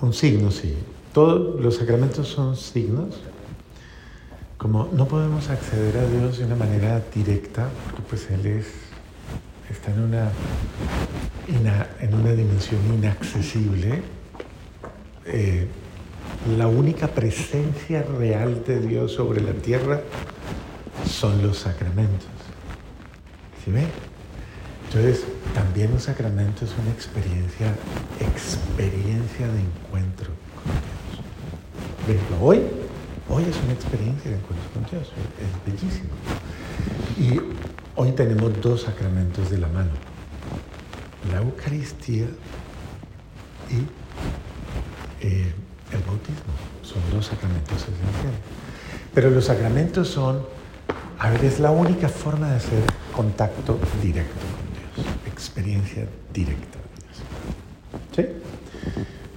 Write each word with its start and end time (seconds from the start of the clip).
Un 0.00 0.12
signo, 0.12 0.50
sí. 0.50 0.74
Todos 1.12 1.60
los 1.60 1.76
sacramentos 1.76 2.28
son 2.28 2.56
signos. 2.56 3.20
Como 4.56 4.88
no 4.92 5.06
podemos 5.06 5.50
acceder 5.50 5.96
a 5.96 6.06
Dios 6.08 6.38
de 6.38 6.44
una 6.44 6.56
manera 6.56 7.02
directa, 7.14 7.68
porque 7.84 8.02
pues 8.08 8.30
Él 8.30 8.46
es, 8.46 8.66
está 9.70 9.92
en 9.92 10.02
una, 10.02 10.30
en 12.00 12.14
una 12.14 12.32
dimensión 12.32 12.80
inaccesible, 12.92 14.02
eh, 15.26 15.66
la 16.56 16.66
única 16.68 17.08
presencia 17.08 18.02
real 18.02 18.64
de 18.64 18.80
Dios 18.80 19.12
sobre 19.12 19.40
la 19.40 19.52
tierra 19.52 20.00
son 21.06 21.42
los 21.42 21.58
sacramentos. 21.58 22.28
¿Sí 23.64 23.70
ve? 23.70 23.86
Entonces, 24.88 25.22
también 25.54 25.92
un 25.92 26.00
sacramento 26.00 26.64
es 26.64 26.70
una 26.80 26.90
experiencia, 26.90 27.74
experiencia 28.20 29.46
de 29.46 29.60
encuentro 29.60 30.30
con 30.56 32.06
Dios. 32.06 32.22
Hoy, 32.40 32.62
hoy 33.28 33.44
es 33.44 33.56
una 33.64 33.74
experiencia 33.74 34.30
de 34.30 34.38
encuentro 34.38 34.70
con 34.72 34.84
Dios, 34.90 35.12
es 35.12 35.70
bellísimo. 35.70 36.08
Y 37.18 37.38
hoy 37.96 38.12
tenemos 38.12 38.58
dos 38.62 38.82
sacramentos 38.82 39.50
de 39.50 39.58
la 39.58 39.68
mano, 39.68 39.90
la 41.32 41.40
Eucaristía 41.40 42.24
y 43.68 43.84
eh, 45.20 45.52
el 45.92 46.02
bautismo. 46.06 46.54
Son 46.82 47.02
dos 47.12 47.26
sacramentos 47.26 47.76
esenciales. 47.76 48.40
Pero 49.12 49.28
los 49.28 49.44
sacramentos 49.44 50.08
son, 50.08 50.46
a 51.18 51.28
ver, 51.28 51.44
es 51.44 51.60
la 51.60 51.72
única 51.72 52.08
forma 52.08 52.48
de 52.48 52.56
hacer 52.56 52.82
contacto 53.14 53.78
directo 54.02 54.46
experiencia 55.38 56.04
directa 56.34 56.78
de 56.78 56.96
Dios. 57.04 57.16
¿Sí? 58.16 58.94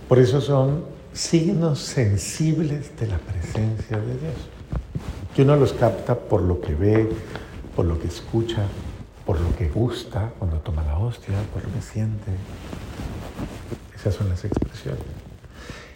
Por 0.09 0.17
eso 0.17 0.41
son 0.41 0.83
signos 1.13 1.77
sensibles 1.77 2.97
de 2.99 3.05
la 3.05 3.19
presencia 3.19 3.97
de 3.97 4.17
Dios, 4.17 4.49
que 5.35 5.43
uno 5.43 5.55
los 5.57 5.73
capta 5.73 6.15
por 6.15 6.41
lo 6.41 6.59
que 6.59 6.73
ve, 6.73 7.07
por 7.75 7.85
lo 7.85 7.99
que 7.99 8.07
escucha, 8.07 8.63
por 9.27 9.39
lo 9.39 9.55
que 9.55 9.69
gusta 9.69 10.33
cuando 10.39 10.57
toma 10.57 10.83
la 10.83 10.97
hostia, 10.97 11.35
por 11.53 11.63
lo 11.63 11.71
que 11.71 11.81
siente. 11.83 12.31
Esas 13.95 14.15
son 14.15 14.27
las 14.27 14.43
expresiones. 14.43 15.03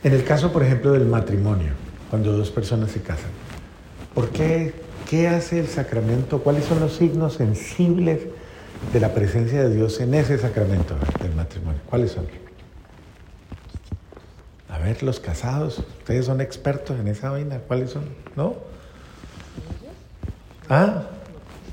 En 0.03 0.13
el 0.13 0.23
caso, 0.23 0.53
por 0.53 0.61
ejemplo, 0.61 0.91
del 0.91 1.07
matrimonio, 1.07 1.73
cuando 2.11 2.31
dos 2.31 2.51
personas 2.51 2.91
se 2.91 3.01
casan, 3.01 3.31
¿por 4.13 4.29
qué? 4.29 4.75
¿Qué 5.09 5.27
hace 5.27 5.59
el 5.59 5.67
sacramento? 5.67 6.43
¿Cuáles 6.43 6.65
son 6.65 6.79
los 6.79 6.93
signos 6.93 7.33
sensibles 7.33 8.19
de 8.93 8.99
la 8.99 9.13
presencia 9.13 9.63
de 9.63 9.75
Dios 9.75 9.99
en 9.99 10.13
ese 10.13 10.37
sacramento 10.37 10.95
del 11.21 11.33
matrimonio? 11.35 11.81
¿Cuáles 11.89 12.11
son? 12.11 12.25
A 14.69 14.79
ver, 14.79 15.03
los 15.03 15.19
casados, 15.19 15.79
ustedes 15.79 16.25
son 16.25 16.41
expertos 16.41 16.99
en 16.99 17.07
esa 17.07 17.29
vaina, 17.29 17.59
¿cuáles 17.67 17.91
son? 17.91 18.03
¿No? 18.35 18.55
Ah, 20.69 21.03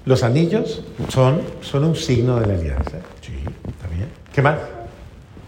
los 0.05 0.23
anillos 0.23 0.83
son, 1.09 1.41
son 1.61 1.85
un 1.85 1.97
signo 1.97 2.39
de 2.41 2.47
la 2.47 2.55
alianza. 2.55 2.99
Sí, 3.21 3.35
está 3.69 3.89
bien. 3.89 4.09
¿Qué 4.33 4.43
más? 4.43 4.59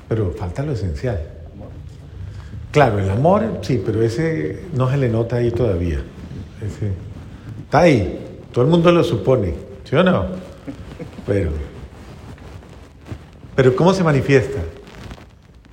Pero 0.08 0.33
falta 0.33 0.62
lo 0.62 0.72
esencial. 0.72 1.20
Claro, 2.70 2.98
el 2.98 3.08
amor, 3.08 3.61
sí, 3.62 3.80
pero 3.84 4.02
ese 4.02 4.64
no 4.74 4.91
se 4.91 4.96
le 4.96 5.08
nota 5.08 5.36
ahí 5.36 5.50
todavía. 5.50 6.02
Está 7.62 7.80
ahí, 7.80 8.18
todo 8.52 8.64
el 8.64 8.70
mundo 8.70 8.91
lo 8.91 9.05
supone, 9.05 9.55
¿sí 9.84 9.94
o 9.94 10.02
no? 10.02 10.27
Pero, 11.27 11.50
pero 13.55 13.75
¿cómo 13.75 13.94
se 13.94 14.05
manifiesta? 14.05 14.61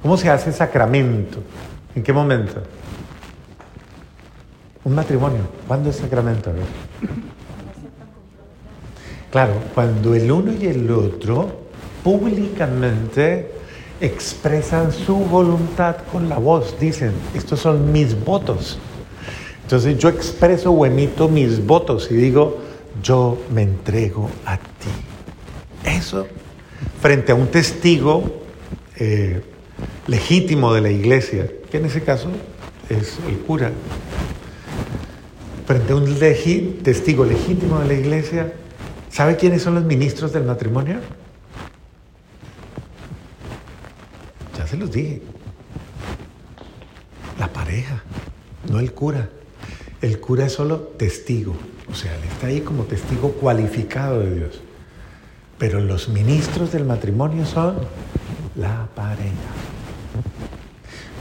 ¿Cómo 0.01 0.17
se 0.17 0.29
hace 0.29 0.51
sacramento? 0.51 1.39
¿En 1.95 2.03
qué 2.03 2.13
momento? 2.13 2.61
Un 4.83 4.95
matrimonio. 4.95 5.41
¿Cuándo 5.67 5.89
es 5.89 5.97
sacramento? 5.97 6.51
Claro, 9.31 9.53
cuando 9.75 10.15
el 10.15 10.31
uno 10.31 10.53
y 10.53 10.65
el 10.65 10.89
otro 10.91 11.61
públicamente 12.03 13.51
expresan 13.99 14.91
su 14.91 15.15
voluntad 15.15 15.97
con 16.11 16.27
la 16.27 16.37
voz, 16.37 16.79
dicen, 16.79 17.13
estos 17.35 17.59
son 17.59 17.91
mis 17.91 18.19
votos. 18.25 18.79
Entonces 19.63 19.97
yo 19.99 20.09
expreso 20.09 20.71
o 20.71 20.85
emito 20.85 21.29
mis 21.29 21.65
votos 21.65 22.09
y 22.09 22.15
digo, 22.15 22.57
yo 23.03 23.37
me 23.53 23.61
entrego 23.61 24.29
a 24.45 24.57
ti. 24.57 25.10
Frente 27.01 27.31
a 27.31 27.35
un 27.35 27.47
testigo 27.47 28.43
eh, 28.97 29.41
legítimo 30.07 30.73
de 30.73 30.81
la 30.81 30.89
iglesia, 30.89 31.49
que 31.69 31.77
en 31.77 31.85
ese 31.85 32.01
caso 32.01 32.29
es 32.89 33.17
el 33.27 33.37
cura, 33.39 33.71
frente 35.65 35.93
a 35.93 35.95
un 35.95 36.19
testigo 36.83 37.25
legítimo 37.25 37.79
de 37.79 37.87
la 37.87 37.93
iglesia, 37.93 38.53
¿sabe 39.09 39.37
quiénes 39.37 39.61
son 39.61 39.75
los 39.75 39.85
ministros 39.85 40.33
del 40.33 40.43
matrimonio? 40.43 40.97
se 44.71 44.77
los 44.77 44.91
dije. 44.91 45.21
La 47.37 47.51
pareja, 47.51 48.01
no 48.69 48.79
el 48.79 48.93
cura. 48.93 49.29
El 50.01 50.19
cura 50.21 50.45
es 50.45 50.53
solo 50.53 50.79
testigo, 50.97 51.53
o 51.91 51.93
sea, 51.93 52.15
él 52.15 52.23
está 52.23 52.47
ahí 52.47 52.61
como 52.61 52.85
testigo 52.85 53.33
cualificado 53.33 54.21
de 54.21 54.35
Dios. 54.35 54.61
Pero 55.61 55.79
los 55.79 56.09
ministros 56.09 56.71
del 56.71 56.85
matrimonio 56.85 57.45
son 57.45 57.75
la 58.55 58.87
pareja. 58.95 59.29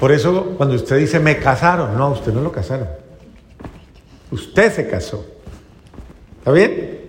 Por 0.01 0.13
eso 0.13 0.55
cuando 0.57 0.77
usted 0.77 0.97
dice 0.97 1.21
me 1.21 1.39
casaron, 1.39 1.95
no, 1.95 2.13
usted 2.13 2.33
no 2.33 2.41
lo 2.41 2.51
casaron. 2.51 2.89
Usted 4.31 4.73
se 4.73 4.89
casó. 4.89 5.27
¿Está 6.39 6.53
bien? 6.53 7.01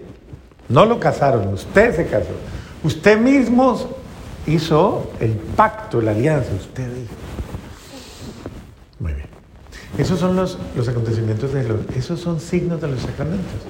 No 0.68 0.86
lo 0.86 1.00
casaron, 1.00 1.53
usted 1.53 1.96
se 1.96 2.06
casó. 2.08 2.34
Usted 2.84 3.18
mismo 3.18 3.80
hizo 4.46 5.13
el 5.22 5.31
pacto, 5.31 6.02
la 6.02 6.12
alianza, 6.12 6.52
ustedes. 6.53 7.08
Muy 9.00 9.13
bien. 9.13 9.28
Esos 9.98 10.19
son 10.19 10.36
los, 10.36 10.58
los 10.75 10.86
acontecimientos 10.90 11.53
de 11.53 11.63
los, 11.63 11.80
esos 11.96 12.19
son 12.19 12.42
signos 12.42 12.81
de 12.81 12.90
los 12.90 13.00
sacramentos. 13.00 13.62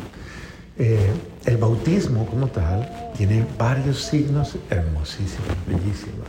Eh, 0.84 1.12
el 1.46 1.58
bautismo 1.58 2.26
como 2.26 2.48
tal 2.48 3.12
tiene 3.16 3.46
varios 3.56 4.02
signos 4.02 4.56
hermosísimos, 4.68 5.56
bellísimos, 5.68 6.28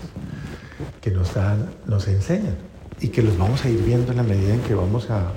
que 1.00 1.10
nos 1.10 1.32
dan, 1.32 1.70
nos 1.86 2.06
enseñan 2.06 2.56
y 3.00 3.08
que 3.08 3.22
los 3.22 3.38
vamos 3.38 3.64
a 3.64 3.70
ir 3.70 3.82
viendo 3.82 4.10
en 4.10 4.18
la 4.18 4.22
medida 4.22 4.52
en 4.52 4.60
que 4.60 4.74
vamos 4.74 5.08
a, 5.08 5.32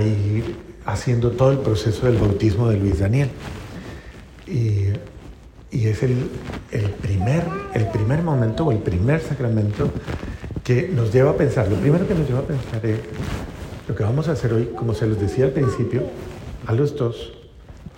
ir 0.00 0.56
haciendo 0.86 1.32
todo 1.32 1.50
el 1.50 1.58
proceso 1.58 2.06
del 2.06 2.18
bautismo 2.18 2.68
de 2.68 2.76
Luis 2.76 3.00
Daniel. 3.00 3.30
Y 4.46 4.92
y 5.72 5.88
es 5.88 6.04
el, 6.04 6.28
primer, 7.02 7.42
el 7.74 7.88
primer 7.88 8.22
momento 8.22 8.66
o 8.66 8.70
el 8.70 8.78
primer 8.78 9.20
sacramento 9.20 9.90
que 10.62 10.88
nos 10.88 11.12
lleva 11.12 11.32
a 11.32 11.36
pensar. 11.36 11.66
Lo 11.68 11.74
primero 11.74 12.06
que 12.06 12.14
nos 12.14 12.28
lleva 12.28 12.38
a 12.38 12.46
pensar 12.46 12.86
es 12.86 13.00
lo 13.88 13.96
que 13.96 14.04
vamos 14.04 14.28
a 14.28 14.32
hacer 14.32 14.52
hoy, 14.52 14.66
como 14.76 14.94
se 14.94 15.08
los 15.08 15.18
decía 15.18 15.46
al 15.46 15.50
principio, 15.50 16.04
a 16.68 16.72
los 16.72 16.94
dos, 16.94 17.32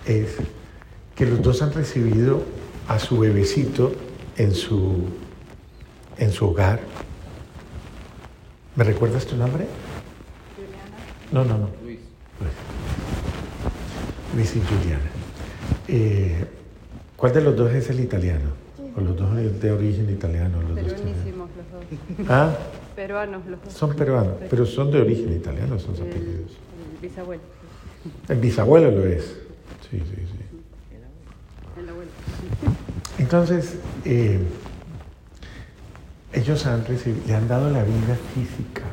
es 0.07 0.37
que 1.15 1.25
los 1.25 1.41
dos 1.41 1.61
han 1.61 1.73
recibido 1.73 2.43
a 2.87 2.99
su 2.99 3.19
bebecito 3.19 3.93
en 4.37 4.53
su, 4.53 5.05
en 6.17 6.31
su 6.31 6.47
hogar. 6.47 6.79
¿Me 8.75 8.83
recuerdas 8.83 9.25
tu 9.25 9.35
nombre? 9.35 9.65
No, 11.31 11.43
no, 11.43 11.57
no. 11.57 11.69
Luis. 11.83 11.99
Luis, 14.35 14.55
y 14.55 14.61
Juliana. 14.61 15.11
Eh, 15.87 16.45
¿Cuál 17.15 17.33
de 17.33 17.41
los 17.41 17.55
dos 17.55 17.71
es 17.73 17.89
el 17.89 17.99
italiano? 17.99 18.51
¿O 18.95 19.01
los 19.01 19.15
dos 19.17 19.35
de 19.59 19.71
origen 19.71 20.09
italiano? 20.09 20.61
Los 20.61 20.79
Peruanísimos 20.79 21.49
los 21.57 21.71
dos. 21.71 22.29
¿Ah? 22.29 22.55
Peruanos 22.95 23.45
los 23.47 23.63
dos. 23.63 23.73
Son 23.73 23.95
peruanos, 23.95 24.35
pero 24.49 24.65
son 24.65 24.91
de 24.91 25.01
origen 25.01 25.33
italiano, 25.33 25.79
son 25.79 25.95
apellidos. 25.95 26.51
El 26.93 27.01
bisabuelo. 27.01 27.43
El 28.29 28.37
bisabuelo 28.37 28.91
lo 28.91 29.05
es. 29.05 29.46
Sí, 29.81 29.99
sí, 29.99 30.15
sí. 30.15 31.79
El 31.79 31.89
abuelo. 31.89 32.11
Entonces, 33.17 33.75
eh, 34.05 34.39
ellos 36.33 36.65
han 36.65 36.85
recibido, 36.85 37.25
le 37.27 37.35
han 37.35 37.47
dado 37.47 37.69
la 37.69 37.83
vida 37.83 38.17
física 38.33 38.83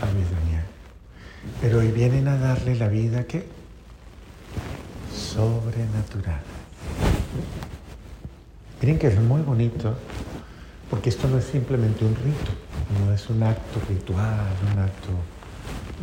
a 0.00 0.12
Luis 0.12 0.30
Daniel, 0.30 0.64
pero 1.60 1.78
hoy 1.78 1.90
vienen 1.90 2.28
a 2.28 2.38
darle 2.38 2.76
la 2.76 2.88
vida 2.88 3.24
que 3.24 3.46
sobrenatural. 5.14 6.40
Miren 8.80 8.98
que 8.98 9.08
es 9.08 9.20
muy 9.20 9.42
bonito, 9.42 9.94
porque 10.90 11.10
esto 11.10 11.28
no 11.28 11.38
es 11.38 11.44
simplemente 11.44 12.04
un 12.04 12.14
rito, 12.14 12.52
no 13.04 13.12
es 13.12 13.28
un 13.30 13.42
acto 13.42 13.80
ritual, 13.88 14.46
un 14.72 14.78
acto... 14.78 15.08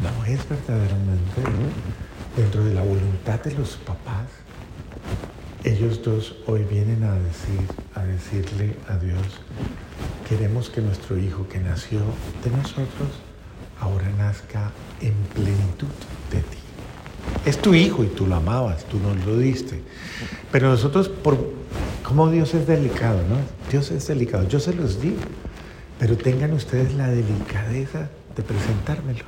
No, 0.02 0.26
es 0.26 0.48
verdaderamente 0.50 1.42
dentro 2.36 2.64
de 2.64 2.74
la 2.74 2.82
voluntad 2.82 3.42
de 3.42 3.54
los 3.54 3.78
papás. 3.78 4.28
Ellos 5.64 6.04
dos 6.04 6.36
hoy 6.48 6.64
vienen 6.64 7.04
a 7.04 7.14
decir, 7.14 7.68
a 7.96 8.04
decirle 8.04 8.76
a 8.88 8.98
Dios 8.98 9.42
queremos 10.28 10.70
que 10.70 10.82
nuestro 10.82 11.18
hijo 11.18 11.48
que 11.48 11.60
nació 11.60 12.00
de 12.44 12.50
nosotros 12.52 13.10
ahora 13.80 14.10
nazca 14.18 14.72
en 15.02 15.14
plenitud 15.34 15.88
de 16.32 16.40
ti. 16.40 16.58
Es 17.46 17.62
tu 17.62 17.74
hijo 17.74 18.04
y 18.04 18.08
tú 18.08 18.26
lo 18.26 18.36
amabas, 18.36 18.86
tú 18.86 19.00
nos 19.00 19.26
lo 19.26 19.38
diste. 19.38 19.82
Pero 20.52 20.70
nosotros, 20.70 21.10
por 21.10 21.38
cómo 22.04 22.30
Dios 22.30 22.54
es 22.54 22.68
delicado, 22.68 23.20
¿no? 23.30 23.38
Dios 23.70 23.92
es 23.92 24.08
delicado, 24.08 24.48
yo 24.48 24.60
se 24.60 24.74
los 24.74 25.02
digo, 25.02 25.18
pero 26.00 26.18
tengan 26.18 26.54
ustedes 26.54 26.94
la 26.94 27.08
delicadeza 27.08 28.10
de 28.36 28.44
presentármelo. 28.44 29.26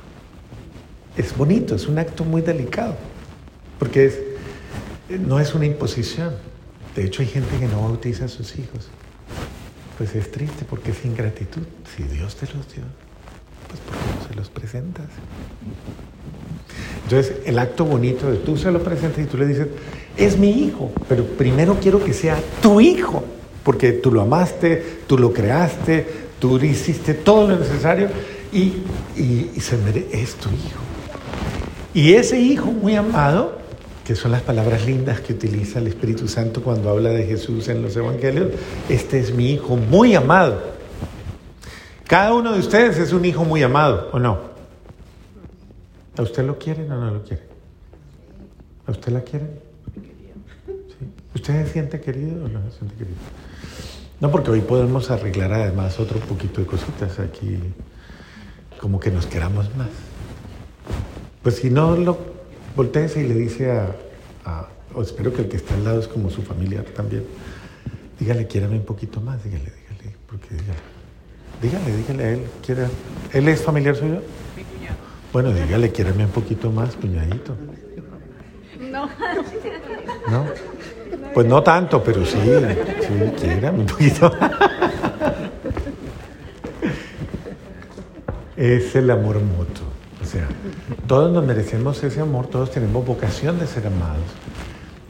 Es 1.16 1.36
bonito, 1.36 1.74
es 1.74 1.86
un 1.86 1.98
acto 1.98 2.24
muy 2.24 2.42
delicado, 2.42 2.94
porque 3.78 4.06
es, 4.06 4.18
no 5.20 5.40
es 5.40 5.54
una 5.54 5.66
imposición. 5.66 6.34
De 6.94 7.04
hecho, 7.04 7.22
hay 7.22 7.28
gente 7.28 7.58
que 7.58 7.66
no 7.66 7.82
bautiza 7.82 8.26
a 8.26 8.28
sus 8.28 8.56
hijos. 8.58 8.88
Pues 9.98 10.14
es 10.14 10.30
triste 10.30 10.66
porque 10.68 10.90
es 10.90 11.04
ingratitud. 11.04 11.62
Si 11.96 12.02
Dios 12.02 12.36
te 12.36 12.46
los 12.46 12.72
dio, 12.72 12.84
pues 13.68 13.80
¿por 13.80 13.96
qué 13.96 14.20
no 14.20 14.28
se 14.28 14.34
los 14.34 14.50
presentas? 14.50 15.06
Entonces, 17.04 17.36
el 17.46 17.58
acto 17.58 17.84
bonito 17.84 18.30
de 18.30 18.38
tú 18.38 18.56
se 18.56 18.70
lo 18.70 18.82
presentas 18.82 19.24
y 19.24 19.28
tú 19.28 19.38
le 19.38 19.46
dices, 19.46 19.68
es 20.16 20.36
mi 20.38 20.50
hijo, 20.64 20.90
pero 21.08 21.24
primero 21.24 21.78
quiero 21.80 22.02
que 22.02 22.12
sea 22.12 22.38
tu 22.60 22.80
hijo, 22.80 23.24
porque 23.62 23.92
tú 23.92 24.10
lo 24.12 24.22
amaste, 24.22 25.00
tú 25.06 25.18
lo 25.18 25.32
creaste, 25.32 26.06
tú 26.38 26.58
hiciste 26.58 27.14
todo 27.14 27.48
lo 27.48 27.58
necesario 27.58 28.08
y, 28.52 28.72
se 29.60 29.76
es 30.12 30.34
tu 30.34 30.48
hijo. 30.50 30.85
Y 31.96 32.12
ese 32.12 32.38
hijo 32.38 32.72
muy 32.72 32.94
amado, 32.94 33.56
que 34.04 34.14
son 34.14 34.30
las 34.30 34.42
palabras 34.42 34.84
lindas 34.84 35.22
que 35.22 35.32
utiliza 35.32 35.78
el 35.78 35.86
Espíritu 35.86 36.28
Santo 36.28 36.62
cuando 36.62 36.90
habla 36.90 37.08
de 37.08 37.24
Jesús 37.24 37.68
en 37.68 37.80
los 37.80 37.96
Evangelios, 37.96 38.48
este 38.90 39.18
es 39.18 39.32
mi 39.32 39.52
hijo 39.52 39.76
muy 39.76 40.14
amado. 40.14 40.60
Cada 42.06 42.34
uno 42.34 42.52
de 42.52 42.58
ustedes 42.58 42.98
es 42.98 43.14
un 43.14 43.24
hijo 43.24 43.46
muy 43.46 43.62
amado, 43.62 44.10
¿o 44.12 44.18
no? 44.18 44.38
¿A 46.18 46.20
usted 46.20 46.44
lo 46.44 46.58
quieren 46.58 46.92
o 46.92 47.00
no 47.00 47.12
lo 47.12 47.22
quieren? 47.22 47.46
¿A 48.86 48.90
usted 48.90 49.12
la 49.12 49.22
quieren? 49.22 49.58
¿Sí? 50.66 51.06
¿Usted 51.34 51.64
se 51.64 51.72
siente 51.72 51.98
querido 51.98 52.44
o 52.44 52.48
no 52.48 52.60
se 52.70 52.76
siente 52.76 52.94
querido? 52.94 53.16
No, 54.20 54.30
porque 54.30 54.50
hoy 54.50 54.60
podemos 54.60 55.10
arreglar 55.10 55.50
además 55.54 55.98
otro 55.98 56.18
poquito 56.20 56.60
de 56.60 56.66
cositas 56.66 57.18
aquí, 57.20 57.58
como 58.78 59.00
que 59.00 59.10
nos 59.10 59.24
queramos 59.24 59.74
más. 59.76 59.88
Pues 61.46 61.58
si 61.58 61.70
no 61.70 61.94
lo 61.94 62.18
voltees 62.74 63.16
y 63.16 63.22
le 63.22 63.34
dice 63.34 63.70
a, 63.70 63.94
o 64.92 65.00
espero 65.00 65.32
que 65.32 65.42
el 65.42 65.48
que 65.48 65.58
está 65.58 65.74
al 65.74 65.84
lado 65.84 66.00
es 66.00 66.08
como 66.08 66.28
su 66.28 66.42
familiar 66.42 66.82
también, 66.86 67.22
dígale, 68.18 68.48
quiérame 68.48 68.78
un 68.78 68.84
poquito 68.84 69.20
más, 69.20 69.44
dígale, 69.44 69.62
dígale, 69.62 70.16
porque 70.26 70.48
dígale. 70.50 70.80
Dígale, 71.62 71.96
dígale 71.98 72.24
a 72.24 72.30
él. 72.32 72.42
¿quiere? 72.66 72.88
¿Él 73.32 73.46
es 73.46 73.62
familiar 73.62 73.94
suyo? 73.94 74.22
Mi 74.56 74.64
cuñado. 74.64 74.96
Bueno, 75.32 75.52
dígale, 75.52 75.92
quiéreme 75.92 76.24
un 76.24 76.32
poquito 76.32 76.72
más, 76.72 76.96
cuñadito. 76.96 77.56
No. 78.80 79.08
¿No? 80.28 80.46
Pues 81.32 81.46
no 81.46 81.62
tanto, 81.62 82.02
pero 82.02 82.26
sí, 82.26 82.40
sí, 83.02 83.32
quiérame 83.38 83.82
un 83.82 83.86
poquito 83.86 84.32
Es 88.56 88.96
el 88.96 89.08
amor 89.12 89.38
mutuo. 89.38 89.85
Todos 91.06 91.32
nos 91.32 91.44
merecemos 91.44 92.02
ese 92.02 92.20
amor, 92.20 92.48
todos 92.48 92.70
tenemos 92.70 93.04
vocación 93.04 93.58
de 93.58 93.66
ser 93.66 93.86
amados. 93.86 94.24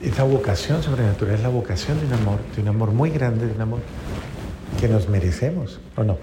Esa 0.03 0.25
vocación 0.25 0.83
sobrenatural 0.83 1.35
es 1.35 1.43
la 1.43 1.49
vocación 1.49 1.99
de 2.01 2.07
un 2.07 2.13
amor, 2.13 2.39
de 2.55 2.63
un 2.63 2.69
amor 2.69 2.93
muy 2.93 3.11
grande, 3.11 3.47
de 3.47 3.55
un 3.55 3.61
amor 3.61 3.81
que 4.79 4.89
nos 4.89 5.09
merecemos, 5.09 5.81
¿o 5.97 6.05
no? 6.05 6.19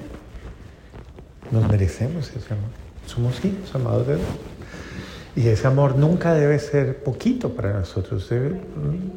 Nos 1.52 1.68
merecemos 1.70 2.30
ese 2.30 2.54
amor. 2.54 2.70
Somos 3.08 3.44
hijos 3.44 3.74
amados 3.74 4.08
de 4.08 4.16
Dios. 4.16 4.28
Y 5.36 5.48
ese 5.48 5.66
amor 5.66 5.96
nunca 5.96 6.34
debe 6.34 6.60
ser 6.60 7.04
poquito 7.04 7.50
para 7.50 7.74
nosotros. 7.74 8.32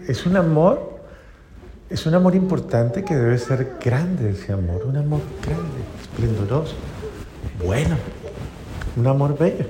es 0.09 0.27
un 0.27 0.37
amor, 0.37 1.01
es 1.91 2.07
un 2.07 2.15
amor 2.15 2.35
importante 2.35 3.05
que 3.05 3.15
debe 3.15 3.39
ser 3.39 3.77
grande 3.85 4.31
ese 4.31 4.53
amor. 4.53 4.85
Un 4.87 4.97
amor 4.97 5.21
grande, 5.43 5.83
esplendoroso, 6.03 6.75
bueno. 7.65 7.97
Un 8.97 9.07
amor 9.07 9.37
bello. 9.39 9.67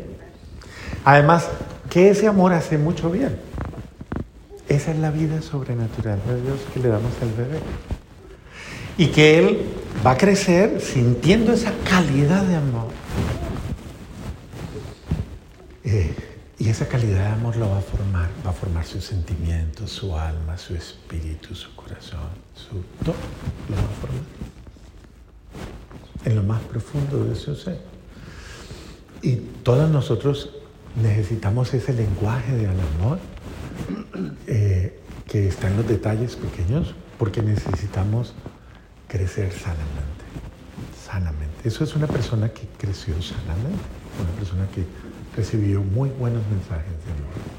Además, 1.06 1.48
que 1.88 2.10
ese 2.10 2.26
amor 2.26 2.52
hace 2.52 2.78
mucho 2.78 3.12
bien. 3.12 3.38
Esa 4.68 4.90
es 4.90 4.98
la 4.98 5.12
vida 5.12 5.40
sobrenatural 5.40 6.18
de 6.26 6.42
Dios 6.42 6.58
que 6.74 6.80
le 6.80 6.88
damos 6.88 7.12
al 7.22 7.32
bebé 7.32 7.60
y 8.98 9.06
que 9.06 9.38
él 9.38 9.60
va 10.04 10.10
a 10.10 10.16
crecer 10.16 10.80
sintiendo 10.80 11.52
esa 11.52 11.72
calidad 11.88 12.42
de 12.42 12.56
amor. 12.56 12.88
Eh, 15.84 16.12
y 16.58 16.70
esa 16.70 16.88
calidad 16.88 17.20
de 17.20 17.34
amor 17.34 17.56
lo 17.56 17.70
va 17.70 17.78
a 17.78 17.82
formar, 17.82 18.28
va 18.44 18.50
a 18.50 18.52
formar 18.52 18.84
sus 18.84 19.04
sentimientos, 19.04 19.92
su 19.92 20.16
alma, 20.16 20.58
su 20.58 20.74
espíritu, 20.74 21.54
su 21.54 21.72
corazón, 21.76 22.30
su 22.56 22.82
todo 23.04 23.14
lo 23.68 23.76
va 23.76 23.82
a 23.82 24.00
formar. 24.00 24.22
En 26.24 26.34
lo 26.34 26.42
más 26.42 26.60
profundo 26.62 27.24
de 27.24 27.36
su 27.36 27.54
ser. 27.54 27.78
Y 29.22 29.36
todos 29.62 29.88
nosotros 29.88 30.55
necesitamos 31.02 31.72
ese 31.74 31.92
lenguaje 31.92 32.56
del 32.56 32.70
amor 32.70 33.18
eh, 34.46 34.98
que 35.28 35.48
está 35.48 35.68
en 35.68 35.76
los 35.76 35.88
detalles 35.88 36.36
pequeños, 36.36 36.94
porque 37.18 37.42
necesitamos 37.42 38.34
crecer 39.08 39.52
sanamente. 39.52 40.24
Sanamente. 41.04 41.68
Eso 41.68 41.84
es 41.84 41.94
una 41.94 42.06
persona 42.06 42.48
que 42.48 42.66
creció 42.78 43.14
sanamente, 43.20 43.82
una 44.20 44.30
persona 44.38 44.66
que 44.74 44.84
recibió 45.36 45.82
muy 45.82 46.10
buenos 46.10 46.42
mensajes 46.48 46.92
de 47.04 47.12
amor. 47.12 47.56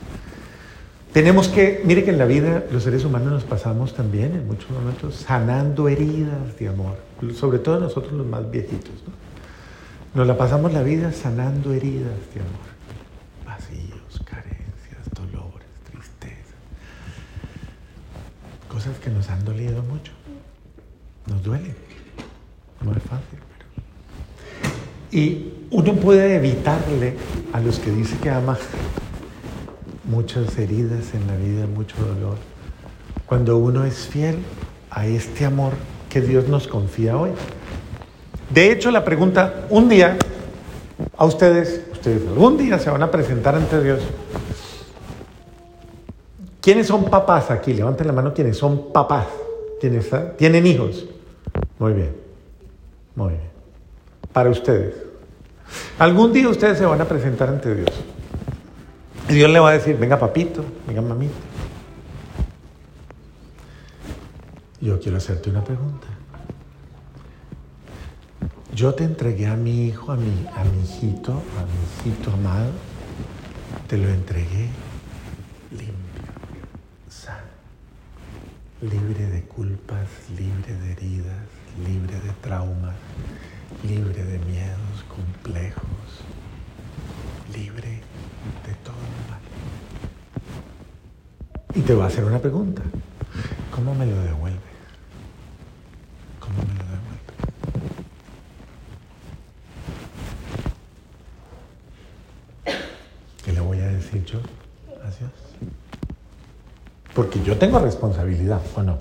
Tenemos 1.14 1.48
que, 1.48 1.82
mire 1.86 2.04
que 2.04 2.12
en 2.12 2.18
la 2.18 2.26
vida 2.26 2.66
los 2.72 2.84
seres 2.84 3.04
humanos 3.04 3.32
nos 3.32 3.44
pasamos 3.44 3.96
también 3.96 4.36
en 4.36 4.46
muchos 4.46 4.70
momentos 4.70 5.16
sanando 5.16 5.88
heridas 5.88 6.58
de 6.60 6.68
amor, 6.68 6.98
sobre 7.34 7.60
todo 7.60 7.80
nosotros 7.80 8.14
los 8.14 8.28
más 8.28 8.50
viejitos. 8.52 8.94
Nos 10.14 10.28
la 10.28 10.38
pasamos 10.38 10.74
la 10.74 10.84
vida 10.84 11.12
sanando 11.12 11.74
heridas 11.74 12.14
de 12.34 12.42
amor, 12.42 12.77
nos 19.10 19.30
han 19.30 19.44
dolido 19.46 19.84
mucho. 19.84 20.12
Nos 21.28 21.44
duele. 21.44 21.76
No 22.82 22.92
es 22.92 23.04
fácil. 23.04 23.40
Pero... 23.58 25.22
Y 25.22 25.54
uno 25.72 25.94
puede 25.94 26.36
evitarle 26.36 27.16
a 27.54 27.60
los 27.60 27.80
que 27.80 27.92
dice 27.92 28.18
que 28.18 28.30
ama 28.30 28.58
muchas 30.06 30.58
heridas 30.58 31.14
en 31.14 31.28
la 31.28 31.36
vida, 31.36 31.68
mucho 31.68 31.96
dolor, 31.98 32.38
cuando 33.26 33.58
uno 33.58 33.84
es 33.84 34.08
fiel 34.08 34.38
a 34.90 35.06
este 35.06 35.46
amor 35.46 35.74
que 36.10 36.22
Dios 36.22 36.48
nos 36.48 36.68
confía 36.68 37.18
hoy. 37.18 37.32
De 38.50 38.72
hecho, 38.72 38.92
la 38.92 39.04
pregunta, 39.04 39.68
un 39.70 39.90
día, 39.90 40.18
a 41.18 41.26
ustedes, 41.26 41.82
ustedes 41.92 42.26
algún 42.28 42.58
día 42.58 42.80
se 42.80 42.90
van 42.90 43.04
a 43.04 43.12
presentar 43.12 43.56
ante 43.56 43.84
Dios. 43.84 44.00
¿Quiénes 46.68 46.88
son 46.88 47.06
papás 47.06 47.50
aquí? 47.50 47.74
Levanten 47.74 48.08
la 48.08 48.12
mano 48.12 48.34
quienes 48.34 48.58
son 48.58 48.92
papás. 48.92 49.28
¿Quiénes 49.80 50.12
tienen 50.38 50.68
hijos? 50.68 51.06
Muy 51.80 51.94
bien, 51.94 52.14
muy 53.16 53.30
bien. 53.30 53.50
Para 54.34 54.50
ustedes. 54.50 54.94
Algún 55.98 56.34
día 56.34 56.50
ustedes 56.50 56.78
se 56.78 56.86
van 56.86 57.00
a 57.00 57.06
presentar 57.06 57.48
ante 57.48 57.74
Dios. 57.74 57.90
Y 59.30 59.36
Dios 59.36 59.50
le 59.50 59.60
va 59.60 59.70
a 59.70 59.72
decir, 59.72 59.98
venga 59.98 60.20
papito, 60.20 60.62
venga 60.86 61.02
mamita. 61.02 61.36
Yo 64.82 65.00
quiero 65.00 65.20
hacerte 65.20 65.50
una 65.50 65.64
pregunta. 65.64 66.08
Yo 68.76 68.94
te 68.94 69.06
entregué 69.06 69.48
a 69.48 69.56
mi 69.56 69.86
hijo, 69.86 70.12
a 70.12 70.18
mi, 70.18 70.46
a 70.54 70.66
mi 70.66 70.84
hijito, 70.84 71.32
a 71.32 71.64
mi 71.64 72.12
hijito 72.12 72.30
amado, 72.34 72.72
te 73.88 73.98
lo 73.98 74.10
entregué 74.10 74.68
limpio, 75.72 76.17
libre 78.82 79.26
de 79.26 79.42
culpas, 79.44 80.08
libre 80.38 80.74
de 80.74 80.92
heridas, 80.92 81.48
libre 81.84 82.20
de 82.20 82.32
traumas, 82.42 82.96
libre 83.84 84.24
de 84.24 84.38
miedos, 84.40 85.04
complejos, 85.08 86.24
libre 87.56 88.02
de 88.66 88.74
todo 88.84 88.94
mal. 89.30 89.42
Y 91.74 91.82
te 91.82 91.94
voy 91.94 92.04
a 92.04 92.08
hacer 92.08 92.24
una 92.24 92.40
pregunta. 92.40 92.84
¿Cómo 93.74 93.96
me 93.96 94.06
lo 94.06 94.22
devuelve? 94.22 94.60
¿Cómo 96.40 96.58
me 96.58 96.74
lo 96.76 96.84
devuelve? 96.84 97.18
¿Qué 103.44 103.54
le 103.54 103.60
voy 103.60 103.80
a 103.80 103.88
decir 103.88 104.24
yo? 104.26 104.40
Gracias. 105.00 105.32
Porque 107.18 107.42
yo 107.42 107.58
tengo 107.58 107.80
responsabilidad, 107.80 108.62
¿o? 108.76 109.00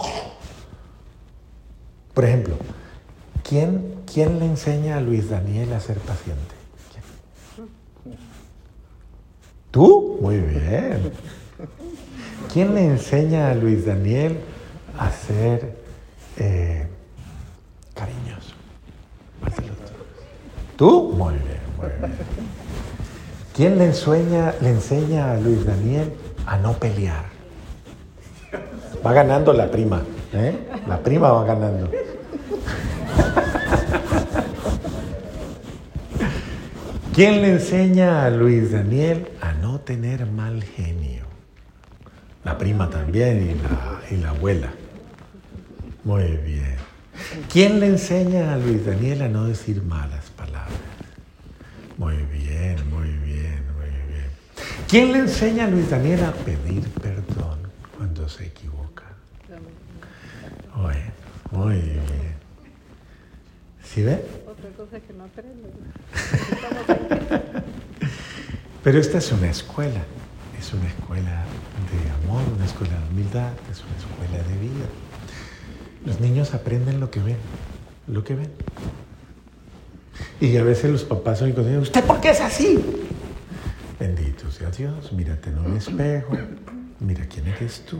Por 2.14 2.24
ejemplo, 2.24 2.56
¿Quién, 3.46 3.96
¿Quién 4.10 4.38
le 4.38 4.46
enseña 4.46 4.96
a 4.96 5.00
Luis 5.02 5.28
Daniel 5.28 5.70
a 5.74 5.80
ser 5.80 5.98
paciente? 5.98 6.54
¿Tú? 9.70 10.16
Muy 10.22 10.38
bien. 10.38 11.12
¿Quién 12.50 12.74
le 12.74 12.86
enseña 12.86 13.50
a 13.50 13.54
Luis 13.54 13.84
Daniel 13.84 14.40
a 14.98 15.10
ser 15.10 15.76
eh, 16.38 16.88
cariñoso? 17.92 18.54
¿Tú? 20.78 21.12
Muy 21.18 21.34
bien, 21.34 21.60
muy 21.76 21.88
bien. 21.88 22.18
¿Quién 23.54 23.76
le 23.76 23.84
enseña, 23.84 24.54
le 24.62 24.70
enseña 24.70 25.32
a 25.32 25.36
Luis 25.38 25.66
Daniel 25.66 26.14
a 26.46 26.56
no 26.56 26.72
pelear? 26.78 27.35
Va 29.06 29.12
ganando 29.12 29.52
la 29.52 29.70
prima, 29.70 30.02
¿eh? 30.32 30.66
La 30.88 30.98
prima 30.98 31.30
va 31.30 31.44
ganando. 31.44 31.88
¿Quién 37.14 37.40
le 37.40 37.52
enseña 37.52 38.24
a 38.24 38.30
Luis 38.30 38.72
Daniel 38.72 39.28
a 39.40 39.52
no 39.52 39.78
tener 39.78 40.26
mal 40.26 40.64
genio? 40.64 41.22
La 42.42 42.58
prima 42.58 42.90
también 42.90 43.56
y 44.10 44.16
la, 44.16 44.30
abuela. 44.30 44.72
Muy 46.02 46.24
bien. 46.38 46.74
¿Quién 47.48 47.78
le 47.78 47.86
enseña 47.86 48.54
a 48.54 48.56
Luis 48.56 48.84
Daniel 48.86 49.22
a 49.22 49.28
no 49.28 49.44
decir 49.44 49.84
malas 49.84 50.30
palabras? 50.30 50.80
Muy 51.96 52.16
bien, 52.16 52.76
muy 52.90 53.10
bien, 53.24 53.62
muy 53.78 53.92
bien. 54.10 54.30
¿Quién 54.88 55.12
le 55.12 55.20
enseña 55.20 55.66
a 55.66 55.68
Luis 55.68 55.88
Daniel 55.88 56.24
a 56.24 56.32
pedir 56.32 56.82
perdón 57.00 57.60
cuando 57.96 58.28
se 58.28 58.46
equivoca? 58.46 58.75
Muy 61.56 61.76
bien. 61.76 62.36
¿Sí 63.82 64.02
ve? 64.02 64.22
que 65.06 65.12
no 65.12 65.24
aprendo. 65.24 65.68
Pero 68.84 68.98
esta 68.98 69.18
es 69.18 69.32
una 69.32 69.50
escuela, 69.50 70.02
es 70.58 70.72
una 70.72 70.86
escuela 70.86 71.44
de 71.90 72.10
amor, 72.24 72.42
una 72.54 72.64
escuela 72.64 72.98
de 72.98 73.08
humildad, 73.08 73.52
es 73.70 73.82
una 73.82 73.96
escuela 73.96 74.44
de 74.48 74.58
vida. 74.58 74.86
Los 76.04 76.20
niños 76.20 76.54
aprenden 76.54 77.00
lo 77.00 77.10
que 77.10 77.20
ven, 77.20 77.36
lo 78.06 78.22
que 78.22 78.34
ven. 78.34 78.50
Y 80.40 80.56
a 80.56 80.62
veces 80.62 80.90
los 80.90 81.04
papás 81.04 81.38
son 81.38 81.48
dicen, 81.48 81.78
¿usted 81.78 82.04
por 82.04 82.20
qué 82.20 82.30
es 82.30 82.40
así? 82.40 82.78
Bendito 83.98 84.50
sea 84.50 84.70
Dios, 84.70 85.12
mírate 85.12 85.50
en 85.50 85.58
un 85.58 85.76
espejo, 85.76 86.36
mira 87.00 87.26
quién 87.26 87.46
eres 87.48 87.84
tú. 87.86 87.98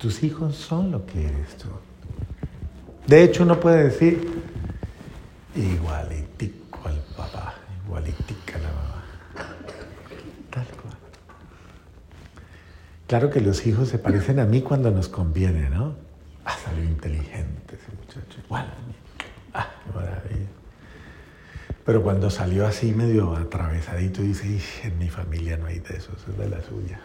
Tus 0.00 0.22
hijos 0.22 0.56
son 0.56 0.90
lo 0.90 1.04
que 1.04 1.26
eres 1.26 1.56
tú. 1.58 1.68
De 3.06 3.22
hecho, 3.22 3.42
uno 3.42 3.60
puede 3.60 3.84
decir, 3.84 4.42
igualitico 5.54 6.80
al 6.86 6.98
papá, 7.14 7.54
igualitica 7.84 8.58
la 8.58 8.68
mamá. 8.68 9.04
Tal 10.48 10.66
cual. 10.68 10.94
Claro 13.06 13.28
que 13.28 13.40
los 13.42 13.66
hijos 13.66 13.88
se 13.88 13.98
parecen 13.98 14.38
a 14.38 14.46
mí 14.46 14.62
cuando 14.62 14.90
nos 14.90 15.08
conviene, 15.08 15.68
¿no? 15.68 15.94
Ah, 16.46 16.56
salió 16.64 16.82
inteligente 16.82 17.76
ese 17.76 17.94
muchacho. 17.94 18.40
Igual. 18.46 18.72
Ah, 19.52 19.68
qué 19.84 19.98
maravilla. 19.98 20.48
Pero 21.84 22.02
cuando 22.02 22.30
salió 22.30 22.66
así 22.66 22.92
medio 22.92 23.36
atravesadito, 23.36 24.22
dice, 24.22 24.62
en 24.82 24.98
mi 24.98 25.10
familia 25.10 25.58
no 25.58 25.66
hay 25.66 25.80
de 25.80 25.96
esos, 25.96 26.16
es 26.26 26.38
de 26.38 26.48
la 26.48 26.62
suya. 26.62 27.00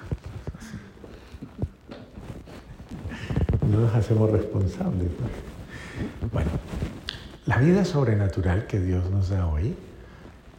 No 3.71 3.79
nos 3.81 3.95
hacemos 3.95 4.31
responsables. 4.31 5.09
¿no? 5.09 6.29
Bueno, 6.31 6.51
la 7.45 7.57
vida 7.57 7.85
sobrenatural 7.85 8.67
que 8.67 8.79
Dios 8.79 9.09
nos 9.09 9.29
da 9.29 9.47
hoy 9.47 9.75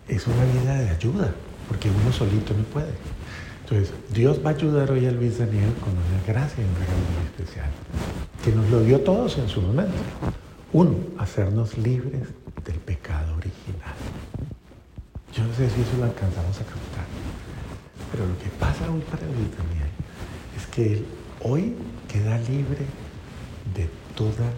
es 0.08 0.26
una 0.26 0.44
vida 0.44 0.74
de 0.76 0.90
ayuda, 0.90 1.32
porque 1.68 1.90
uno 1.90 2.12
solito 2.12 2.54
no 2.54 2.64
puede. 2.64 2.92
Entonces, 3.62 3.92
Dios 4.12 4.40
va 4.44 4.50
a 4.50 4.54
ayudar 4.54 4.90
hoy 4.92 5.06
a 5.06 5.10
Luis 5.10 5.38
Daniel 5.38 5.72
con 5.80 5.90
una 5.90 6.22
gracia 6.26 6.62
y 6.62 6.68
un 6.68 6.74
regalo 6.74 7.02
muy 7.16 7.26
especial, 7.26 7.70
que 8.44 8.52
nos 8.52 8.70
lo 8.70 8.80
dio 8.84 9.00
todos 9.00 9.38
en 9.38 9.48
su 9.48 9.60
momento. 9.60 9.96
Uno, 10.72 10.94
hacernos 11.18 11.76
libres 11.76 12.28
del 12.64 12.76
pecado 12.76 13.34
original. 13.36 13.94
Yo 15.34 15.44
no 15.44 15.52
sé 15.54 15.68
si 15.68 15.80
eso 15.80 15.96
lo 15.98 16.04
alcanzamos 16.04 16.56
a 16.60 16.64
captar, 16.64 17.06
pero 18.12 18.26
lo 18.26 18.38
que 18.38 18.48
pasa 18.60 18.90
hoy 18.90 19.00
para 19.10 19.26
Luis 19.26 19.50
Daniel 19.58 19.90
es 20.56 20.66
que 20.68 20.92
él 20.92 21.06
hoy 21.42 21.74
queda 22.08 22.38
libre 22.38 22.84
de 23.74 23.88
toda, 24.14 24.50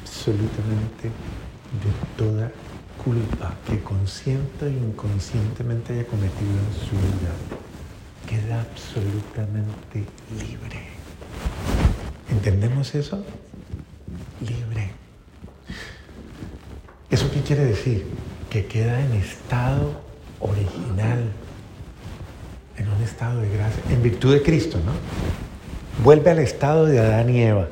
absolutamente 0.00 1.08
de 1.08 1.92
toda 2.16 2.50
culpa 3.02 3.54
que 3.66 3.80
consciente 3.80 4.66
e 4.66 4.70
inconscientemente 4.70 5.92
haya 5.92 6.06
cometido 6.06 6.50
en 6.50 6.74
su 6.74 6.96
vida, 6.96 7.32
queda 8.28 8.60
absolutamente 8.60 10.04
libre. 10.38 10.82
¿Entendemos 12.30 12.94
eso? 12.94 13.24
Libre. 14.40 14.90
¿Eso 17.10 17.30
qué 17.32 17.40
quiere 17.40 17.64
decir? 17.64 18.06
Que 18.50 18.66
queda 18.66 19.00
en 19.00 19.12
estado 19.14 20.00
original, 20.40 21.32
en 22.76 22.88
un 22.88 23.02
estado 23.02 23.40
de 23.40 23.48
gracia, 23.48 23.82
en 23.90 24.02
virtud 24.02 24.34
de 24.34 24.42
Cristo, 24.42 24.78
¿no? 24.84 24.92
Vuelve 26.02 26.30
al 26.30 26.38
estado 26.38 26.86
de 26.86 26.98
Adán 26.98 27.30
y 27.30 27.42
Eva 27.42 27.68